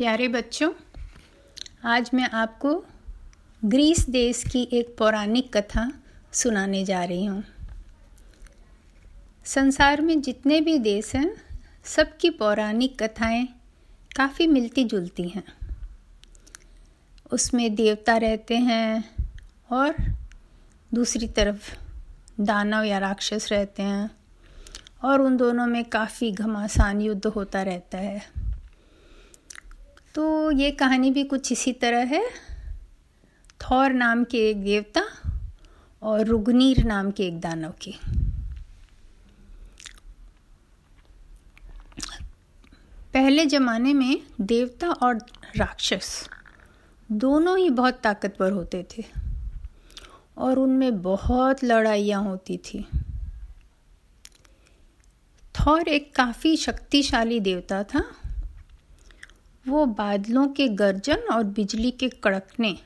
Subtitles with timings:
[0.00, 0.72] प्यारे बच्चों,
[1.84, 2.84] आज मैं आपको
[3.64, 5.92] ग्रीस देश की एक पौराणिक कथा
[6.32, 7.44] सुनाने जा रही हूँ।
[9.44, 11.36] संसार में जितने भी देश हैं,
[11.84, 13.48] सबकी पौराणिक कथाएँ
[14.16, 15.44] काफ़ी मिलती जुलती हैं।
[17.32, 19.16] उसमें देवता रहते हैं
[19.70, 19.94] और
[20.94, 21.76] दूसरी तरफ़
[22.40, 24.10] दानव या राक्षस रहते हैं
[25.04, 28.39] और उन दोनों में काफ़ी घमासान युद्ध होता रहता है।
[30.14, 32.24] तो ये कहानी भी कुछ इसी तरह है।
[33.60, 35.02] थौर नाम के एक देवता
[36.02, 37.94] और रुगनीर नाम के एक दानव की।
[43.14, 45.18] पहले ज़माने में देवता और
[45.56, 46.28] राक्षस
[47.08, 49.04] दोनों ही बहुत ताकतवर होते थे
[50.38, 52.86] और उनमें बहुत लड़ाइयाँ होती थी।
[55.54, 58.04] थौर एक काफ़ी शक्तिशाली देवता था
[59.68, 62.78] वो बादलों के गर्जन और बिजली के कड़कने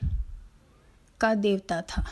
[1.21, 2.05] का देवता था।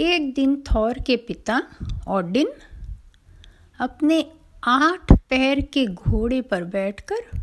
[0.00, 1.62] एक दिन थौर के पिता
[2.08, 2.52] ओडिन
[3.80, 4.32] अपने
[4.64, 7.40] आठ पैर के घोड़े पर बैठकर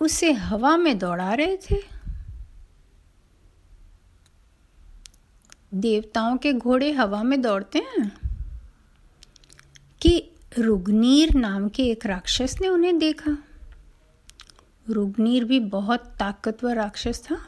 [0.00, 1.76] उसे हवा में दौड़ा रहे थे।
[5.74, 8.10] देवताओं के घोड़े हवा में दौड़ते हैं
[10.00, 13.36] कि रुगनीर नाम के एक राक्षस ने उन्हें देखा।
[14.86, 17.38] रुगनीर भी बहुत ताकतवर राक्षस था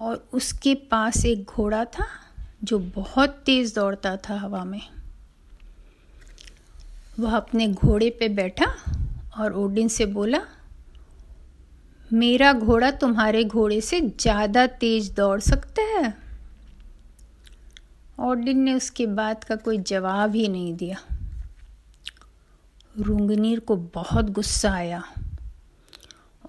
[0.00, 2.06] और उसके पास एक घोड़ा था
[2.64, 4.80] जो बहुत तेज दौड़ता था हवा में।
[7.20, 8.72] वह अपने घोड़े पे बैठा
[9.38, 10.40] और ओडिन से बोला,
[12.10, 16.14] मेरा घोड़ा तुम्हारे घोड़े से ज़्यादा तेज दौड़ सकता है।
[18.20, 20.96] ओडिन ने उसके बात का कोई जवाब ही नहीं दिया।
[23.00, 25.02] रुंगनीर को बहुत गुस्सा आया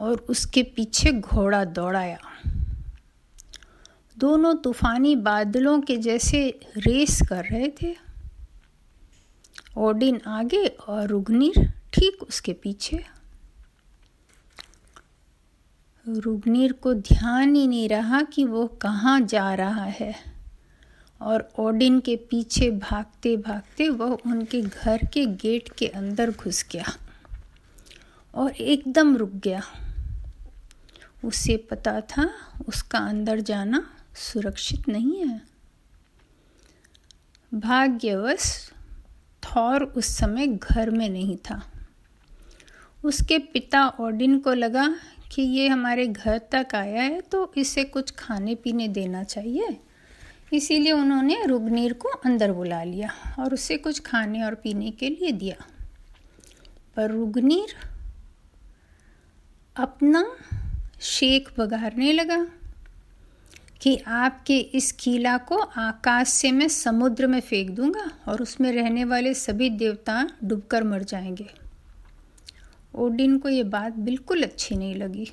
[0.01, 2.17] और उसके पीछे घोड़ा दौड़ाया
[4.17, 7.95] दोनों तूफानी बादलों के जैसे रेस कर रहे थे।
[9.77, 13.05] ओडिन आगे और रुगनीर ठीक उसके पीछे।
[16.07, 20.32] रुगनीर को ध्यान ही नहीं रहा कि वो कहाँ जा रहा है।
[21.23, 26.93] और ओडिन के पीछे भागते भागते वह उनके घर के गेट के अंदर घुस गया
[28.33, 29.61] और एकदम रुक गया।
[31.23, 32.29] उसे पता था
[32.67, 33.85] उसका अंदर जाना
[34.15, 35.41] सुरक्षित नहीं है।
[37.51, 38.49] भाग्यवश
[39.43, 41.61] थौर उस समय घर में नहीं था।
[43.03, 44.87] उसके पिता ओडिन को लगा
[45.31, 49.77] कि ये हमारे घर तक आया है तो इसे कुछ खाने पीने देना चाहिए।
[50.53, 55.31] इसीलिए उन्होंने रुगनीर को अंदर बुला लिया और उसे कुछ खाने और पीने के लिए
[55.31, 55.55] दिया।
[56.95, 57.75] पर रुगनीर
[59.75, 60.35] अपना
[61.01, 62.47] शेख बघारने लगा
[63.81, 69.03] कि आपके इस किला को आकाश से मैं समुद्र में फेंक दूँगा और उसमें रहने
[69.03, 71.49] वाले सभी देवता डूबकर मर जाएँगे।
[72.95, 75.31] ओडिन को ये बात बिल्कुल अच्छी नहीं लगी।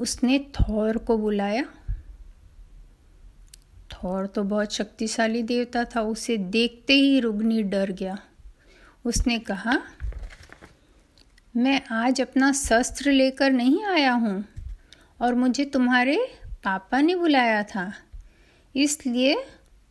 [0.00, 1.64] उसने थौर को बुलाया
[4.04, 8.18] थौर तो बहुत शक्तिशाली देवता था, उसे देखते ही रुग्नी डर गया।
[9.04, 9.82] उसने कहा,
[11.56, 14.44] मैं आज अपना शस्त्र लेकर नहीं आया हूँ
[15.20, 16.16] और मुझे तुम्हारे
[16.64, 17.92] पापा ने बुलाया था।
[18.76, 19.44] इसलिए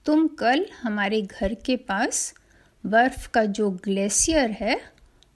[0.06, 2.34] तुम कल हमारे घर के पास
[2.86, 4.82] बर्फ़ का जो ग्लेशियर है,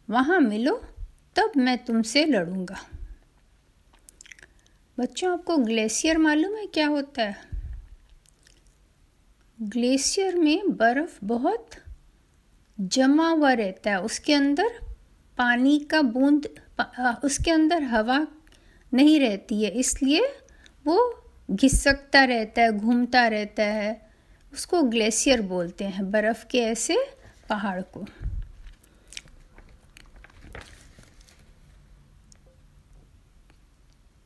[0.10, 0.76] वहाँ मिलो,
[1.36, 2.80] तब मैं तुमसे लड़ूँगा।
[5.00, 7.56] बच्चों, आपको ग्लेशियर मालूम है क्या होता है?
[9.59, 11.69] ग्लेशियर में बर्फ़ बहुत
[12.78, 14.79] जमा हुआ रहता है। उसके अंदर
[15.38, 16.47] पानी का बूंद
[17.23, 18.25] उसके अंदर हवा
[18.91, 20.28] नहीं रहती है, इसलिए
[20.85, 20.97] वो
[21.51, 24.09] घिसकता रहता है, घूमता रहता है।
[24.53, 26.97] उसको ग्लेशियर बोलते हैं, बर्फ़ के ऐसे
[27.50, 28.06] पहाड़ को।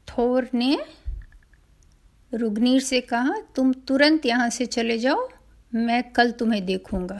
[0.07, 0.77] थोर ने
[2.33, 5.28] रुगनीर से कहा, तुम तुरंत यहाँ से चले जाओ,
[5.74, 7.19] मैं कल तुम्हें देखूँगा.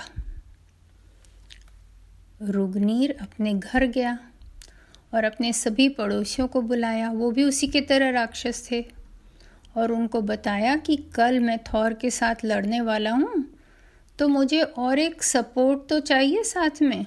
[2.42, 4.18] रुगनीर अपने घर गया
[5.14, 8.82] और अपने सभी पड़ोसियों को बुलाया। वो भी उसी के तरह राक्षस थे
[9.76, 13.46] और उनको बताया कि कल मैं थौर के साथ लड़ने वाला हूँ
[14.20, 17.06] तो मुझे और एक सपोर्ट तो चाहिए साथ में।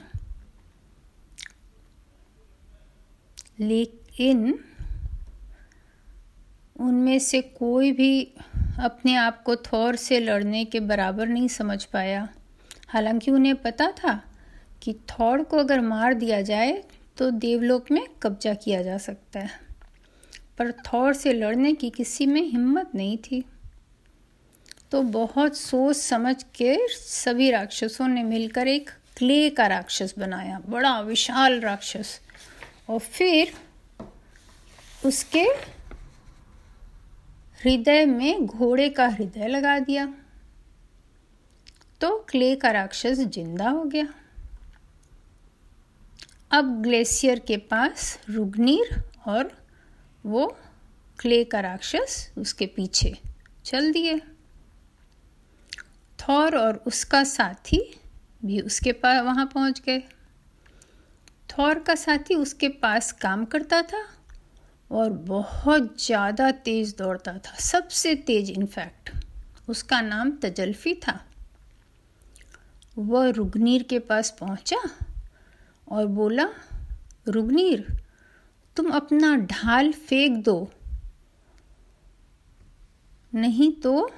[3.60, 4.58] लेकिन
[6.76, 8.22] उनमें से कोई भी
[8.80, 12.28] अपने आप को थौर से लड़ने के बराबर नहीं समझ पाया।
[12.88, 14.22] हालाँकि उन्हें पता था
[14.82, 16.84] कि थौर को अगर मार दिया जाए
[17.16, 19.50] तो देवलोक में कब्जा किया जा सकता है।
[20.58, 23.44] पर थौर से लड़ने की किसी में हिम्मत नहीं थी।
[24.90, 31.00] तो बहुत सोच समझ के सभी राक्षसों ने मिलकर एक क्ले का राक्षस बनाया, बड़ा
[31.00, 32.20] विशाल राक्षस।
[32.90, 33.52] और फिर
[35.06, 35.46] उसके
[37.64, 40.06] हृदय में घोड़े का हृदय लगा दिया।
[42.00, 44.06] तो क्ले का राक्षस ज़िंदा हो गया।
[46.50, 49.50] अब ग्लेशियर के पास रुग्नीर और
[50.26, 50.46] वो
[51.18, 53.16] क्ले का राक्षस उसके पीछे
[53.64, 54.18] चल दिए।
[56.18, 57.80] थौर और उसका साथी
[58.44, 59.98] भी उसके पास वहाँ पहुँच गए।
[61.50, 64.02] थौर का साथी उसके पास काम करता था।
[64.94, 69.10] और बहुत ज़्यादा तेज़ दौड़ता था, सबसे तेज इनफैक्ट
[69.68, 71.20] उसका नाम तजल्फी था।
[72.96, 74.78] वह रुगनीर के पास पहुँचा
[75.88, 76.48] और बोला
[77.28, 77.86] रुगनीर
[78.76, 80.70] तुम अपना ढाल फेंक दो।
[83.32, 84.08] नहीं तो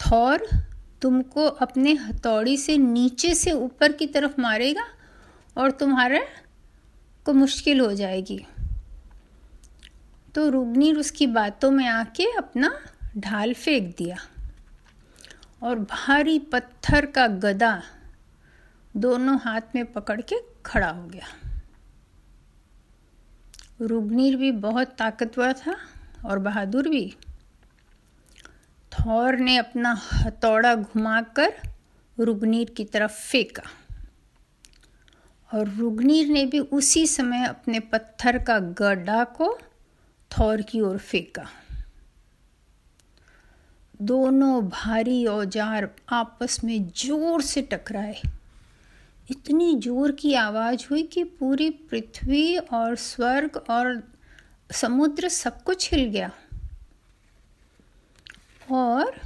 [0.00, 0.46] थौर
[1.02, 4.84] तुमको अपने हथौड़ी से नीचे से ऊपर की तरफ़ मारेगा
[5.58, 6.28] और तुम्हारे
[7.24, 8.46] को मुश्किल हो जाएगी।
[10.34, 12.80] तो रुग्नीर उसकी बातों में आके अपना
[13.18, 14.16] ढाल फेंक दिया
[15.62, 17.82] और भारी पत्थर का गदा
[18.96, 21.26] दोनों हाथ में पकड़ के खड़ा हो गया।
[23.80, 25.76] रुग्नीर भी बहुत ताकतवर था
[26.26, 27.16] और बहादुर भी।
[28.92, 31.52] थौर ने अपना हथौड़ा घुमाकर
[32.20, 33.62] रुग्नीर की तरफ़ फेंका।
[35.50, 39.56] और रुग्नीर ने भी उसी समय अपने पत्थर का गड्ढा को
[40.30, 41.46] थौर की ओर फेंका।
[44.00, 48.20] दोनों भारी औज़ार आपस में ज़ोर से टकराए।
[49.30, 54.02] इतनी ज़ोर की आवाज़ हुई कि पूरी पृथ्वी और स्वर्ग और
[54.72, 56.30] समुद्र सब कुछ हिल गया।
[58.72, 59.20] और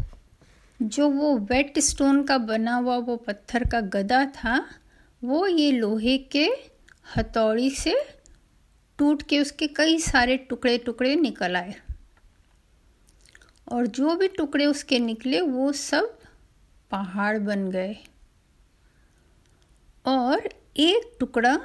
[0.80, 4.64] जो वो वेट स्टोन का बना हुआ वो पत्थर का गदा था
[5.24, 6.50] वो ये लोहे के
[7.16, 8.19] हथौड़ी से
[8.98, 11.74] टूट के उसके कई सारे टुकड़े टुकड़े निकल आए।
[13.72, 16.19] और जो भी टुकड़े उसके निकले, वो सब
[16.90, 17.96] पहाड़ बन गए।
[20.06, 21.58] और एक टुकड़ा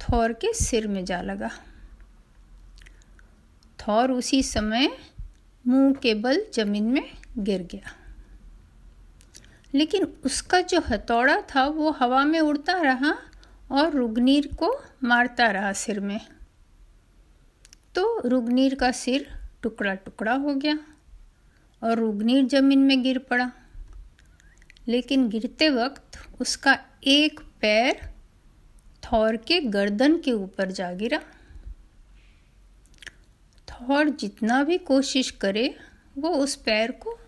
[0.00, 1.50] थौर के सिर में जा लगा।
[3.78, 4.98] थौर उसी समय
[5.66, 8.01] मुँह के बल ज़मीन में गिर गया।
[9.74, 13.16] लेकिन उसका जो हथौड़ा था वो हवा में उड़ता रहा
[13.70, 16.20] और रुगनीर को मारता रहा सिर में।
[17.94, 19.28] तो रुगनीर का सिर
[19.62, 20.78] टुकड़ा टुकड़ा हो गया
[21.82, 23.50] और रुगनीर ज़मीन में गिर पड़ा।
[24.88, 28.12] लेकिन गिरते वक्त उसका एक पैर
[29.04, 31.20] थौर के गर्दन के ऊपर जा गिरा।
[33.68, 35.78] थौर जितना भी कोशिश करे,
[36.18, 37.18] वो उस पैर को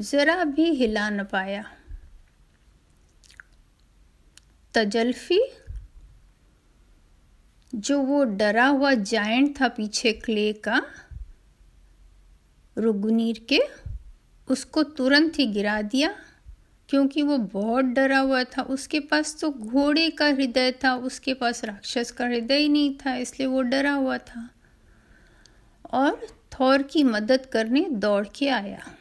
[0.00, 1.64] जरा भी हिला न पाया।
[4.74, 5.40] तजल्फी,
[7.74, 10.82] जो वो डरा हुआ जायंट था पीछे क्ले का,
[12.78, 13.60] रुगनीर के,
[14.48, 16.14] उसको तुरंत ही गिरा दिया,
[16.88, 21.64] क्योंकि वो बहुत डरा हुआ था। उसके पास तो घोड़े का हृदय था, उसके पास
[21.64, 24.50] राक्षस का हृदय ही नहीं था, इसलिए वो डरा हुआ था।
[25.90, 28.94] और थौर की मदद करने दौड़ के आया।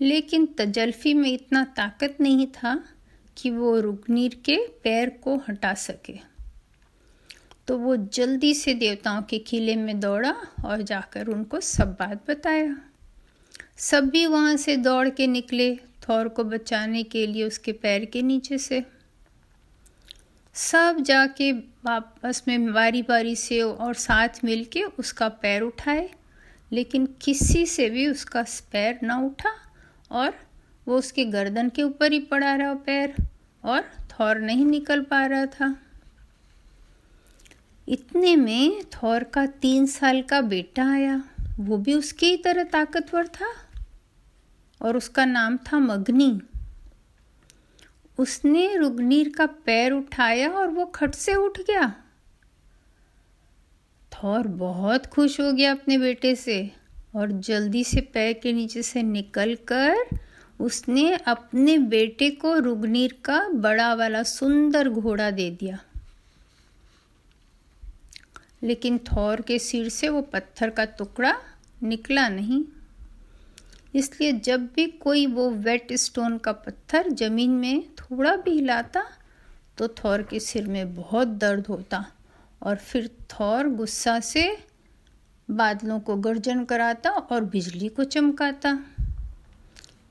[0.00, 2.84] लेकिन तजल्फी में इतना ताकत नहीं था
[3.36, 6.18] कि वो रुगनीर के पैर को हटा सके।
[7.68, 12.76] तो वो जल्दी से देवताओं के किले में दौड़ा और जाकर उनको सब बात बताया।
[13.76, 18.22] सब भी वहाँ से दौड़ के निकले, थौर को बचाने के लिए उसके पैर के
[18.22, 18.84] नीचे से।
[20.54, 26.10] सब जाके वापस में बारी बारी से और साथ मिलके उसका पैर उठाए,
[26.72, 29.54] लेकिन किसी से भी उसका पैर ना उठा
[30.10, 30.34] और
[30.86, 33.14] वो उसके गर्दन के ऊपर ही पड़ा रहा पैर
[33.64, 35.74] और थौर नहीं निकल पा रहा था।
[37.88, 41.22] इतने में थौर का तीन साल का बेटा आया।
[41.60, 43.52] वो भी उसकी ही तरह ताकतवर था
[44.80, 46.40] और उसका नाम था मगनी।
[48.18, 51.94] उसने रुगनीर का पैर उठाया और वो खट से उठ गया।
[54.12, 56.70] थौर बहुत खुश हो गया अपने बेटे से
[57.16, 60.04] और जल्दी से पैर के नीचे से निकलकर
[60.64, 65.78] उसने अपने बेटे को रुगनीर का बड़ा वाला सुंदर घोड़ा दे दिया।
[68.62, 71.34] लेकिन थौर के सिर से वो पत्थर का टुकड़ा
[71.82, 72.62] निकला नहीं।
[73.94, 79.04] इसलिए जब भी कोई वो वेट स्टोन का पत्थर ज़मीन में थोड़ा भी हिलाता
[79.78, 82.04] तो थौर के सिर में बहुत दर्द होता
[82.62, 84.56] और फिर थौर गुस्सा से
[85.48, 88.78] बादलों को गर्जन कराता और बिजली को चमकाता।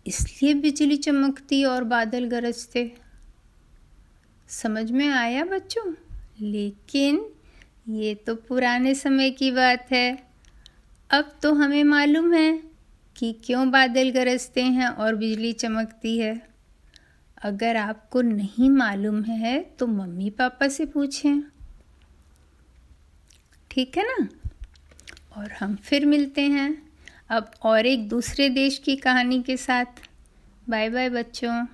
[0.07, 2.95] इसलिए बिजली चमकती और बादल गरजते।
[4.47, 5.93] समझ में आया बच्चों?
[6.41, 7.25] लेकिन
[7.89, 10.27] ये तो पुराने समय की बात है।
[11.11, 12.63] अब तो हमें मालूम है
[13.17, 16.47] कि क्यों बादल गरजते हैं और बिजली चमकती है।
[17.43, 21.41] अगर आपको नहीं मालूम है तो मम्मी पापा से पूछें।
[23.71, 24.27] ठीक है ना?
[25.37, 26.92] और हम फिर मिलते हैं।
[27.33, 29.85] अब और एक दूसरे देश की कहानी के साथ।
[30.69, 31.65] बाय बाय बच्चों।